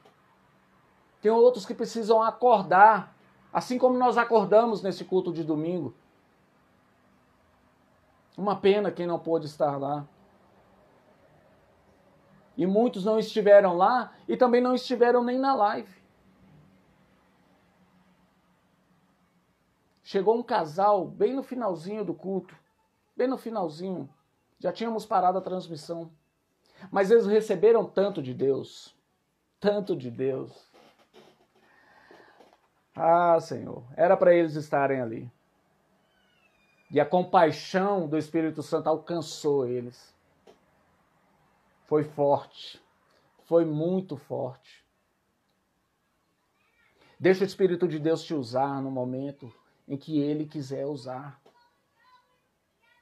[1.22, 3.16] Tem outros que precisam acordar,
[3.50, 5.94] assim como nós acordamos nesse culto de domingo.
[8.36, 10.06] Uma pena quem não pôde estar lá.
[12.56, 15.94] E muitos não estiveram lá e também não estiveram nem na live.
[20.02, 22.56] Chegou um casal bem no finalzinho do culto,
[23.16, 24.08] bem no finalzinho.
[24.58, 26.10] Já tínhamos parado a transmissão.
[26.90, 28.94] Mas eles receberam tanto de Deus,
[29.58, 30.70] tanto de Deus.
[32.94, 35.30] Ah, Senhor, era para eles estarem ali.
[36.90, 40.15] E a compaixão do Espírito Santo alcançou eles.
[41.86, 42.82] Foi forte,
[43.44, 44.84] foi muito forte.
[47.18, 49.52] Deixa o Espírito de Deus te usar no momento
[49.88, 51.40] em que ele quiser usar.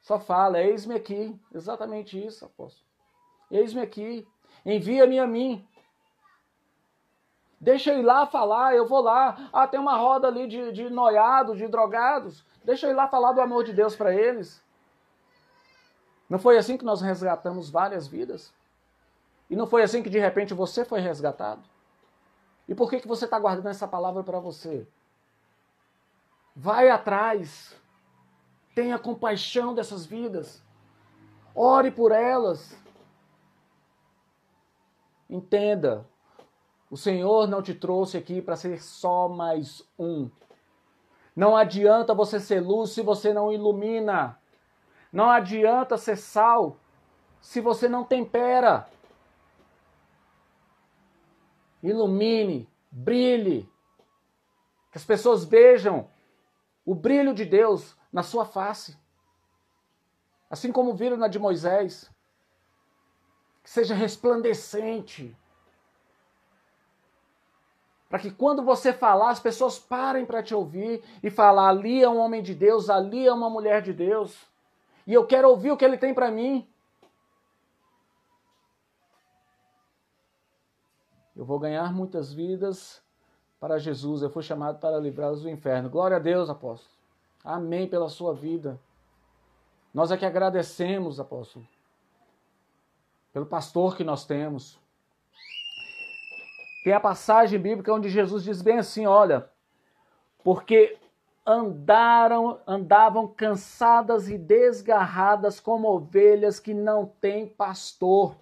[0.01, 1.37] Só fala, eis-me aqui.
[1.53, 2.85] Exatamente isso, apóstolo.
[3.49, 4.25] Eis-me aqui.
[4.65, 5.67] Envia-me a mim.
[7.59, 9.49] Deixa eu ir lá falar, eu vou lá.
[9.51, 12.45] Ah, tem uma roda ali de, de noiados, de drogados.
[12.63, 14.63] Deixa eu ir lá falar do amor de Deus para eles.
[16.29, 18.53] Não foi assim que nós resgatamos várias vidas?
[19.49, 21.61] E não foi assim que de repente você foi resgatado?
[22.67, 24.87] E por que, que você está guardando essa palavra para você?
[26.55, 27.75] Vai atrás.
[28.73, 30.63] Tenha compaixão dessas vidas.
[31.53, 32.75] Ore por elas.
[35.29, 36.05] Entenda,
[36.89, 40.29] o Senhor não te trouxe aqui para ser só mais um.
[41.35, 44.39] Não adianta você ser luz se você não ilumina.
[45.11, 46.77] Não adianta ser sal
[47.41, 48.87] se você não tempera.
[51.85, 53.69] Ilumine, brilhe.
[54.91, 56.09] Que as pessoas vejam
[56.83, 58.97] o brilho de Deus na sua face.
[60.49, 62.09] Assim como viram na de Moisés.
[63.61, 65.35] Que seja resplandecente.
[68.09, 72.09] Para que quando você falar, as pessoas parem para te ouvir e falar: ali é
[72.09, 74.35] um homem de Deus, ali é uma mulher de Deus.
[75.05, 76.67] E eu quero ouvir o que ele tem para mim.
[81.45, 83.03] Eu vou ganhar muitas vidas
[83.59, 84.23] para Jesus.
[84.23, 85.91] Eu fui chamado para livrá-los do inferno.
[85.91, 86.91] Glória a Deus, apóstolo.
[87.43, 88.81] Amém pela sua vida.
[89.93, 91.63] Nós é que agradecemos, apóstolo,
[93.31, 94.79] pelo pastor que nós temos.
[96.83, 99.47] Tem a passagem bíblica onde Jesus diz bem assim, olha,
[100.43, 100.97] porque
[101.45, 108.35] andaram, andavam cansadas e desgarradas como ovelhas que não têm pastor.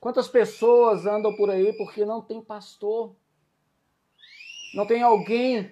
[0.00, 3.14] Quantas pessoas andam por aí porque não tem pastor?
[4.74, 5.70] Não tem alguém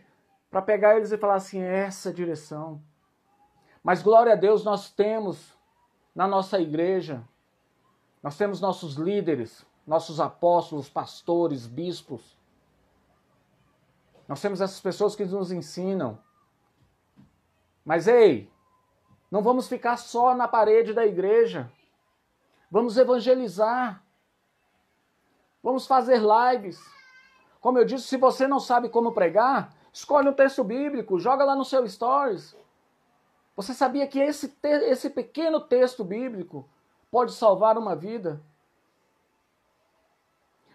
[0.50, 2.82] para pegar eles e falar assim, é essa direção.
[3.82, 5.56] Mas glória a Deus, nós temos
[6.14, 7.26] na nossa igreja,
[8.22, 12.36] nós temos nossos líderes, nossos apóstolos, pastores, bispos.
[14.26, 16.18] Nós temos essas pessoas que nos ensinam.
[17.82, 18.52] Mas ei,
[19.30, 21.72] não vamos ficar só na parede da igreja.
[22.70, 24.04] Vamos evangelizar.
[25.62, 26.80] Vamos fazer lives.
[27.60, 31.56] Como eu disse, se você não sabe como pregar, escolhe um texto bíblico, joga lá
[31.56, 32.56] no seu stories.
[33.56, 36.68] Você sabia que esse, esse pequeno texto bíblico
[37.10, 38.40] pode salvar uma vida?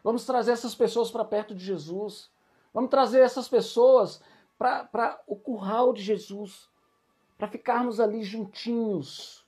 [0.04, 2.30] Vamos trazer essas pessoas para perto de Jesus.
[2.74, 4.22] Vamos trazer essas pessoas
[4.58, 6.70] para o curral de Jesus.
[7.38, 9.48] Para ficarmos ali juntinhos.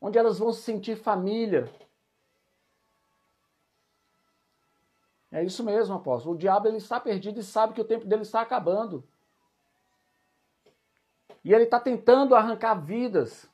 [0.00, 1.68] Onde elas vão se sentir família.
[5.30, 6.34] É isso mesmo, apóstolo.
[6.34, 9.04] O diabo ele está perdido e sabe que o tempo dele está acabando.
[11.44, 13.48] E ele está tentando arrancar vidas.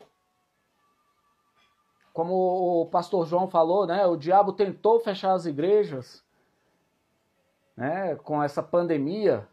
[2.12, 4.06] Como o pastor João falou, né?
[4.06, 6.22] O diabo tentou fechar as igrejas,
[7.76, 8.16] né?
[8.16, 9.48] Com essa pandemia,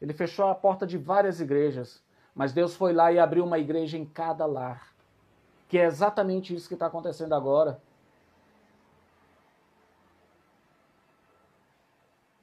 [0.00, 2.02] ele fechou a porta de várias igrejas,
[2.34, 4.94] mas Deus foi lá e abriu uma igreja em cada lar.
[5.68, 7.80] Que é exatamente isso que está acontecendo agora.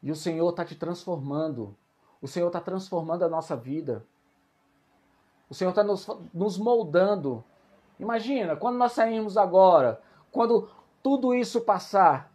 [0.08, 1.76] E o Senhor está te transformando.
[2.22, 4.06] O Senhor está transformando a nossa vida.
[5.50, 7.44] O Senhor está nos, nos moldando.
[8.00, 10.02] Imagina, quando nós sairmos agora,
[10.32, 10.70] quando
[11.04, 12.32] tudo isso passar,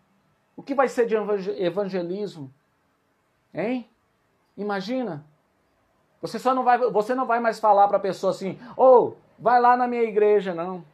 [0.54, 1.14] o que vai ser de
[1.64, 2.52] evangelismo?
[3.54, 3.88] Hein?
[4.54, 5.24] Imagina.
[6.20, 9.16] Você só não vai, você não vai mais falar para a pessoa assim: "Ou, oh,
[9.38, 10.84] vai lá na minha igreja", não.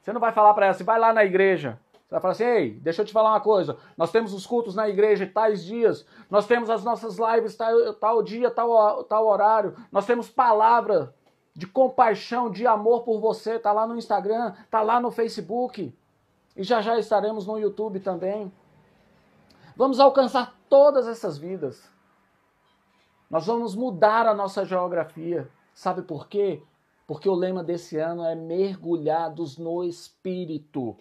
[0.00, 1.80] Você não vai falar para ela assim: "Vai lá na igreja".
[2.08, 3.76] Você vai falar assim: ei, deixa eu te falar uma coisa.
[3.94, 6.06] Nós temos os cultos na igreja tais dias.
[6.30, 9.76] Nós temos as nossas lives tal, tal dia, tal, tal horário.
[9.92, 11.14] Nós temos palavra
[11.54, 13.58] de compaixão, de amor por você.
[13.58, 15.94] Tá lá no Instagram, tá lá no Facebook.
[16.56, 18.50] E já já estaremos no YouTube também.
[19.76, 21.90] Vamos alcançar todas essas vidas.
[23.30, 25.46] Nós vamos mudar a nossa geografia.
[25.74, 26.62] Sabe por quê?
[27.06, 30.96] Porque o lema desse ano é mergulhados no Espírito.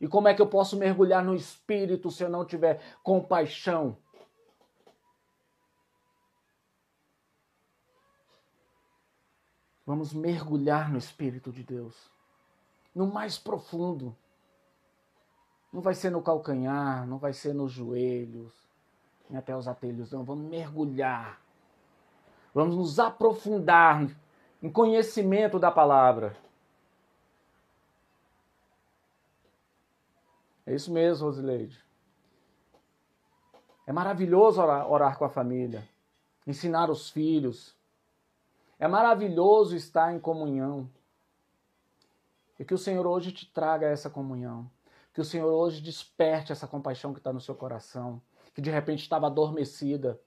[0.00, 3.96] E como é que eu posso mergulhar no Espírito se eu não tiver compaixão?
[9.84, 12.10] Vamos mergulhar no Espírito de Deus,
[12.94, 14.16] no mais profundo.
[15.72, 18.52] Não vai ser no calcanhar, não vai ser nos joelhos,
[19.28, 20.24] nem até os atelhos, não.
[20.24, 21.40] Vamos mergulhar.
[22.54, 24.08] Vamos nos aprofundar
[24.62, 26.36] em conhecimento da palavra.
[30.70, 31.84] É isso mesmo, Rosileide.
[33.84, 35.82] É maravilhoso orar, orar com a família,
[36.46, 37.76] ensinar os filhos,
[38.78, 40.88] é maravilhoso estar em comunhão.
[42.56, 44.70] E que o Senhor hoje te traga essa comunhão.
[45.12, 48.22] Que o Senhor hoje desperte essa compaixão que está no seu coração,
[48.54, 50.20] que de repente estava adormecida,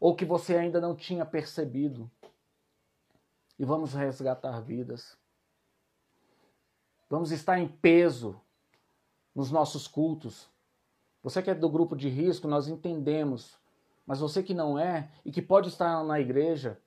[0.00, 2.10] ou que você ainda não tinha percebido.
[3.58, 5.18] E vamos resgatar vidas.
[7.10, 8.40] Vamos estar em peso
[9.36, 10.48] nos nossos cultos.
[11.22, 13.56] Você que é do grupo de risco, nós entendemos.
[14.04, 16.80] Mas você que não é e que pode estar na igreja,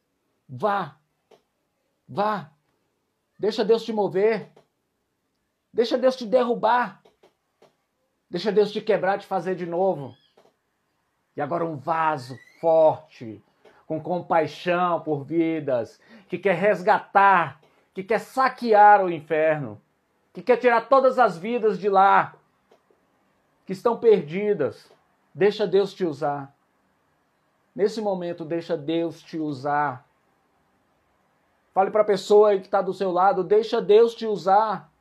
[0.50, 0.96] Vá.
[2.08, 2.50] Vá.
[3.38, 4.52] Deixa Deus te mover.
[5.72, 7.04] Deixa Deus te derrubar.
[8.28, 10.18] Deixa Deus te quebrar, te fazer de novo.
[11.36, 13.44] E agora um vaso forte,
[13.86, 17.62] com compaixão por vidas, que quer resgatar,
[17.94, 19.80] que quer saquear o inferno,
[20.34, 22.36] que quer tirar todas as vidas de lá,
[23.70, 24.92] que estão perdidas.
[25.32, 26.52] Deixa Deus te usar.
[27.76, 30.10] Nesse momento, deixa Deus te usar.
[31.72, 34.92] Fale para a pessoa que está do seu lado, deixa Deus te usar.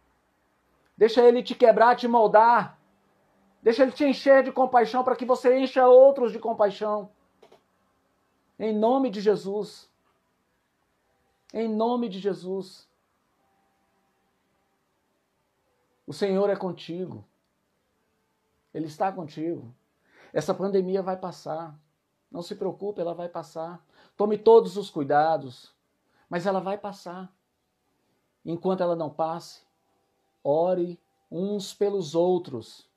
[0.95, 2.79] Deixa Ele te quebrar, te moldar.
[3.63, 7.11] Deixa Ele te encher de compaixão para que você encha outros de compaixão.
[8.59, 9.91] Em nome de Jesus.
[11.55, 12.87] Em nome de Jesus.
[16.07, 17.25] O Senhor é contigo.
[18.79, 19.75] Ele está contigo.
[20.33, 21.77] Essa pandemia vai passar.
[22.31, 23.85] Não se preocupe, ela vai passar.
[24.17, 25.75] Tome todos os cuidados.
[26.31, 27.29] Mas ela vai passar.
[28.45, 29.63] Enquanto ela não passe,
[30.45, 30.97] ore
[31.29, 32.89] uns pelos outros.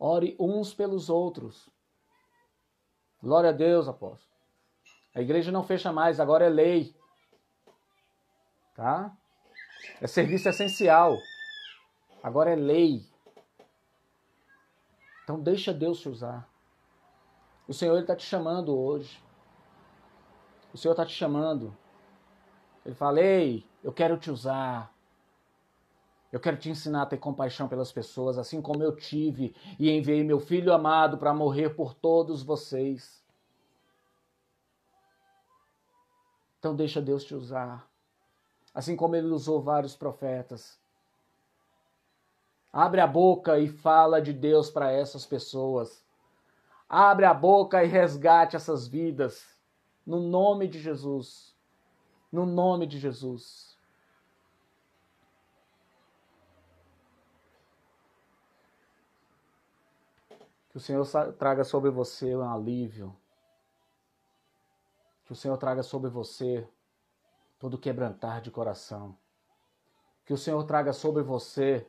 [0.00, 1.70] Ore uns pelos outros.
[3.22, 4.34] Glória a Deus, apóstolo.
[5.14, 6.92] A igreja não fecha mais, agora é lei.
[8.74, 9.16] Tá?
[10.00, 11.16] É serviço essencial.
[12.20, 13.13] Agora é lei.
[15.24, 16.48] Então deixa Deus te usar.
[17.66, 19.22] O Senhor está te chamando hoje.
[20.72, 21.74] O Senhor está te chamando.
[22.84, 24.92] Ele fala: Ei, eu quero te usar.
[26.30, 30.24] Eu quero te ensinar a ter compaixão pelas pessoas, assim como eu tive e enviei
[30.24, 33.24] meu filho amado para morrer por todos vocês.
[36.58, 37.88] Então deixa Deus te usar.
[38.74, 40.76] Assim como ele usou vários profetas.
[42.76, 46.04] Abre a boca e fala de Deus para essas pessoas.
[46.88, 49.46] Abre a boca e resgate essas vidas.
[50.04, 51.56] No nome de Jesus.
[52.32, 53.78] No nome de Jesus.
[60.70, 61.06] Que o Senhor
[61.38, 63.16] traga sobre você um alívio.
[65.24, 66.68] Que o Senhor traga sobre você
[67.56, 69.16] todo quebrantar de coração.
[70.24, 71.88] Que o Senhor traga sobre você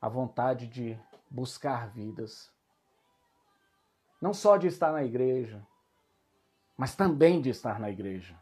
[0.00, 0.98] a vontade de
[1.28, 2.50] buscar vidas.
[4.20, 5.64] Não só de estar na igreja,
[6.76, 8.38] mas também de estar na igreja.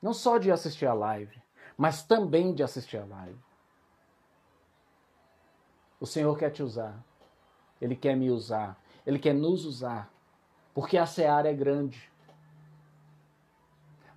[0.00, 1.42] Não só de assistir a live,
[1.76, 3.38] mas também de assistir a live.
[5.98, 7.04] O Senhor quer te usar.
[7.80, 8.80] Ele quer me usar.
[9.06, 10.10] Ele quer nos usar.
[10.72, 12.10] Porque a seara é grande.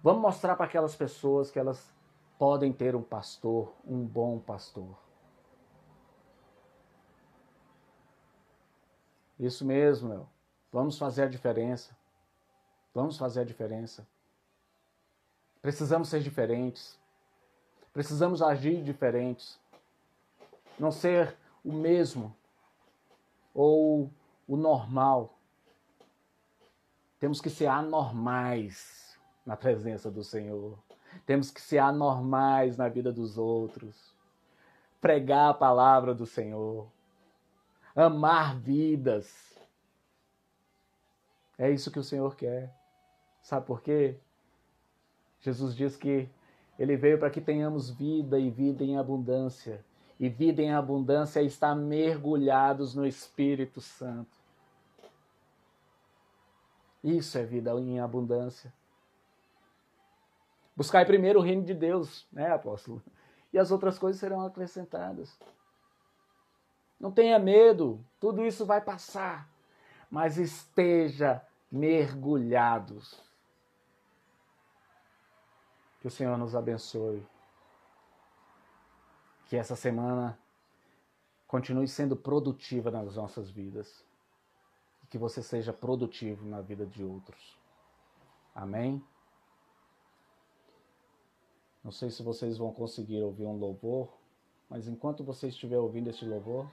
[0.02, 1.94] Vamos mostrar para aquelas pessoas que elas
[2.38, 5.03] podem ter um pastor, um bom pastor.
[9.40, 10.28] Isso mesmo, meu.
[10.72, 11.96] Vamos fazer a diferença.
[12.94, 14.08] Vamos fazer a diferença.
[15.62, 17.00] Precisamos ser diferentes.
[17.94, 19.60] Precisamos agir diferentes.
[20.80, 22.36] Não ser o mesmo
[23.54, 24.12] ou
[24.48, 25.38] o normal.
[27.20, 30.78] Temos que ser anormais na presença do Senhor.
[31.26, 34.14] Temos que ser anormais na vida dos outros.
[35.00, 36.88] Pregar a palavra do Senhor.
[37.96, 39.58] Amar vidas.
[41.58, 42.74] É isso que o Senhor quer.
[43.42, 44.18] Sabe por quê?
[45.42, 46.30] Jesus diz que
[46.80, 49.84] ele veio para que tenhamos vida e vida em abundância.
[50.20, 54.38] E vida em abundância é estar mergulhados no Espírito Santo.
[57.04, 58.74] Isso é vida em abundância.
[60.76, 63.04] Buscai primeiro o reino de Deus, né, apóstolo?
[63.52, 65.38] E as outras coisas serão acrescentadas.
[67.00, 69.50] Não tenha medo, tudo isso vai passar,
[70.10, 73.20] mas esteja mergulhados.
[76.00, 77.26] Que o Senhor nos abençoe.
[79.48, 80.38] Que essa semana
[81.48, 84.06] continue sendo produtiva nas nossas vidas.
[85.04, 87.58] E que você seja produtivo na vida de outros.
[88.54, 89.04] Amém?
[91.84, 94.10] Não sei se vocês vão conseguir ouvir um louvor,
[94.70, 96.70] mas enquanto você estiver ouvindo este louvor,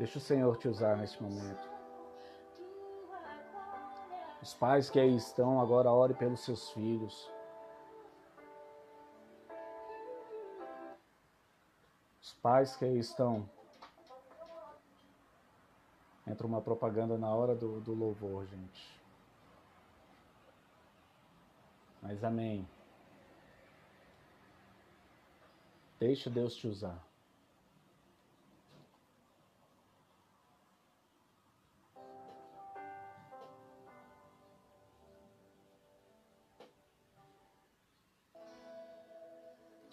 [0.00, 1.70] Deixa o Senhor te usar neste momento.
[4.42, 7.30] Os pais que aí estão, agora ore pelos seus filhos.
[12.40, 13.48] pais que aí estão.
[16.26, 19.00] Entra uma propaganda na hora do, do louvor, gente.
[22.02, 22.66] Mas amém.
[25.98, 27.09] Deixa Deus te usar.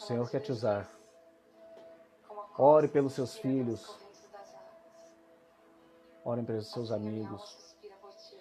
[0.08, 0.89] Senhor quer te usar.
[2.58, 3.93] Ore pelos seus filhos.
[6.24, 7.76] Ore pelos seus amigos.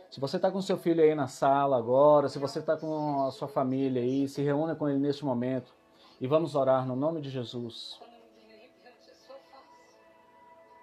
[0.08, 3.32] Se você está com seu filho aí na sala agora, se você está com a
[3.32, 5.74] sua família aí, se reúna com ele neste momento
[6.20, 8.00] e vamos orar no nome de Jesus.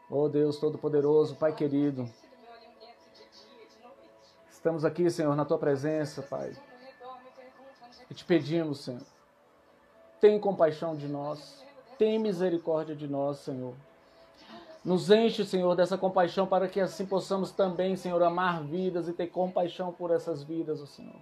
[0.09, 2.07] Oh Deus Todo-Poderoso, Pai querido,
[4.51, 6.53] estamos aqui, Senhor, na tua presença, Pai.
[8.11, 9.01] E te pedimos, Senhor,
[10.23, 11.61] tem compaixão de nós.
[11.99, 13.73] Tem misericórdia de nós, Senhor.
[14.81, 19.27] Nos enche, Senhor, dessa compaixão para que assim possamos também, Senhor, amar vidas e ter
[19.27, 21.19] compaixão por essas vidas, ó Senhor.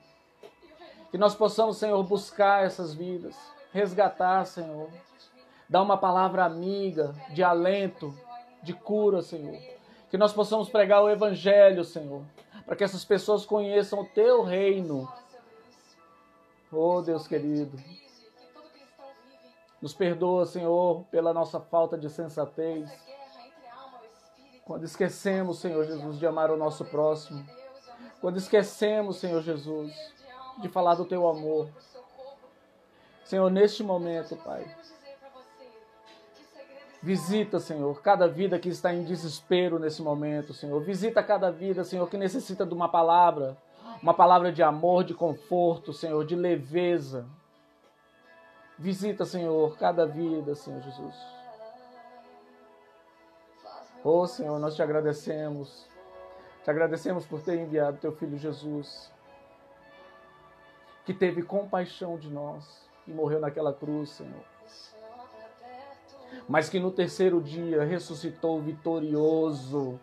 [1.10, 3.36] Que nós possamos, Senhor, buscar essas vidas,
[3.74, 4.88] resgatar, Senhor.
[5.68, 8.16] Dar uma palavra amiga, de alento,
[8.62, 9.58] de cura, Senhor.
[10.12, 12.22] Que nós possamos pregar o Evangelho, Senhor,
[12.68, 15.12] para que essas pessoas conheçam o Teu reino.
[16.72, 17.80] Oh, Deus querido,
[19.82, 22.90] nos perdoa, Senhor, pela nossa falta de sensatez.
[24.64, 27.44] Quando esquecemos, Senhor Jesus, de amar o nosso próximo.
[28.22, 29.92] Quando esquecemos, Senhor Jesus,
[30.60, 31.68] de falar do teu amor.
[33.26, 34.64] Senhor, neste momento, Pai.
[37.02, 40.80] Visita, Senhor, cada vida que está em desespero nesse momento, Senhor.
[40.84, 43.58] Visita cada vida, Senhor, que necessita de uma palavra,
[44.04, 47.26] uma palavra de amor, de conforto, Senhor, de leveza,
[48.82, 51.16] Visita, Senhor, cada vida, Senhor Jesus.
[54.04, 55.88] Oh, Senhor, nós te agradecemos.
[56.64, 59.14] Te agradecemos por ter enviado teu filho Jesus,
[61.06, 64.44] que teve compaixão de nós e morreu naquela cruz, Senhor.
[66.50, 70.00] Mas que no terceiro dia ressuscitou vitorioso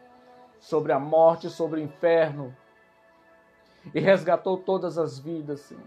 [0.60, 2.56] sobre a morte, sobre o inferno
[3.92, 5.82] e resgatou todas as vidas, Senhor,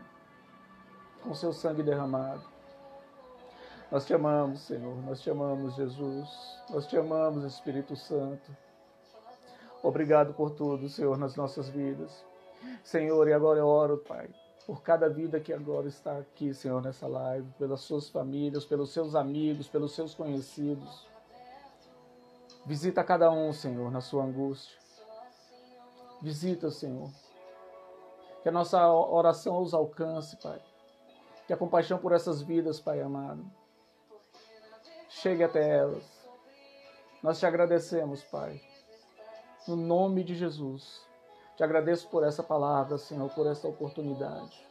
[1.24, 2.51] com seu sangue derramado.
[3.92, 4.96] Nós te amamos, Senhor.
[5.04, 6.30] Nós te amamos, Jesus.
[6.70, 8.56] Nós te amamos, Espírito Santo.
[9.84, 12.24] Obrigado por tudo, Senhor, nas nossas vidas.
[12.84, 14.30] Senhor, e agora eu oro, Pai,
[14.66, 19.14] por cada vida que agora está aqui, Senhor, nessa live, pelas suas famílias, pelos seus
[19.14, 21.06] amigos, pelos seus conhecidos.
[22.66, 24.80] Visita cada um, Senhor, na sua angústia.
[26.22, 27.10] Visita, Senhor.
[28.42, 30.62] Que a nossa oração os alcance, Pai.
[31.46, 33.44] Que a compaixão por essas vidas, Pai amado,
[35.12, 36.04] chegue até elas.
[37.22, 38.60] Nós te agradecemos, Pai,
[39.68, 41.02] no nome de Jesus.
[41.56, 44.66] Te agradeço por essa palavra, Senhor, por essa oportunidade.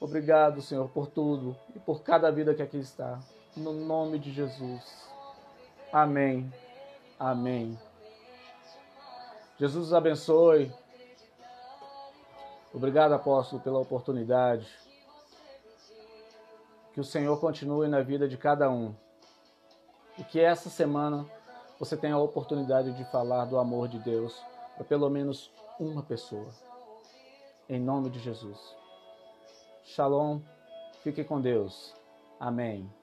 [0.00, 3.20] Obrigado, Senhor, por tudo e por cada vida que aqui está.
[3.56, 5.08] No nome de Jesus.
[5.92, 6.52] Amém.
[7.18, 7.78] Amém.
[9.58, 10.72] Jesus os abençoe.
[12.74, 14.66] Obrigado, apóstolo, pela oportunidade.
[16.92, 18.94] Que o Senhor continue na vida de cada um.
[20.18, 21.26] E que essa semana
[21.78, 24.40] você tenha a oportunidade de falar do amor de Deus
[24.74, 26.48] para pelo menos uma pessoa.
[27.68, 28.58] Em nome de Jesus.
[29.84, 30.40] Shalom.
[31.02, 31.94] Fique com Deus.
[32.38, 33.01] Amém.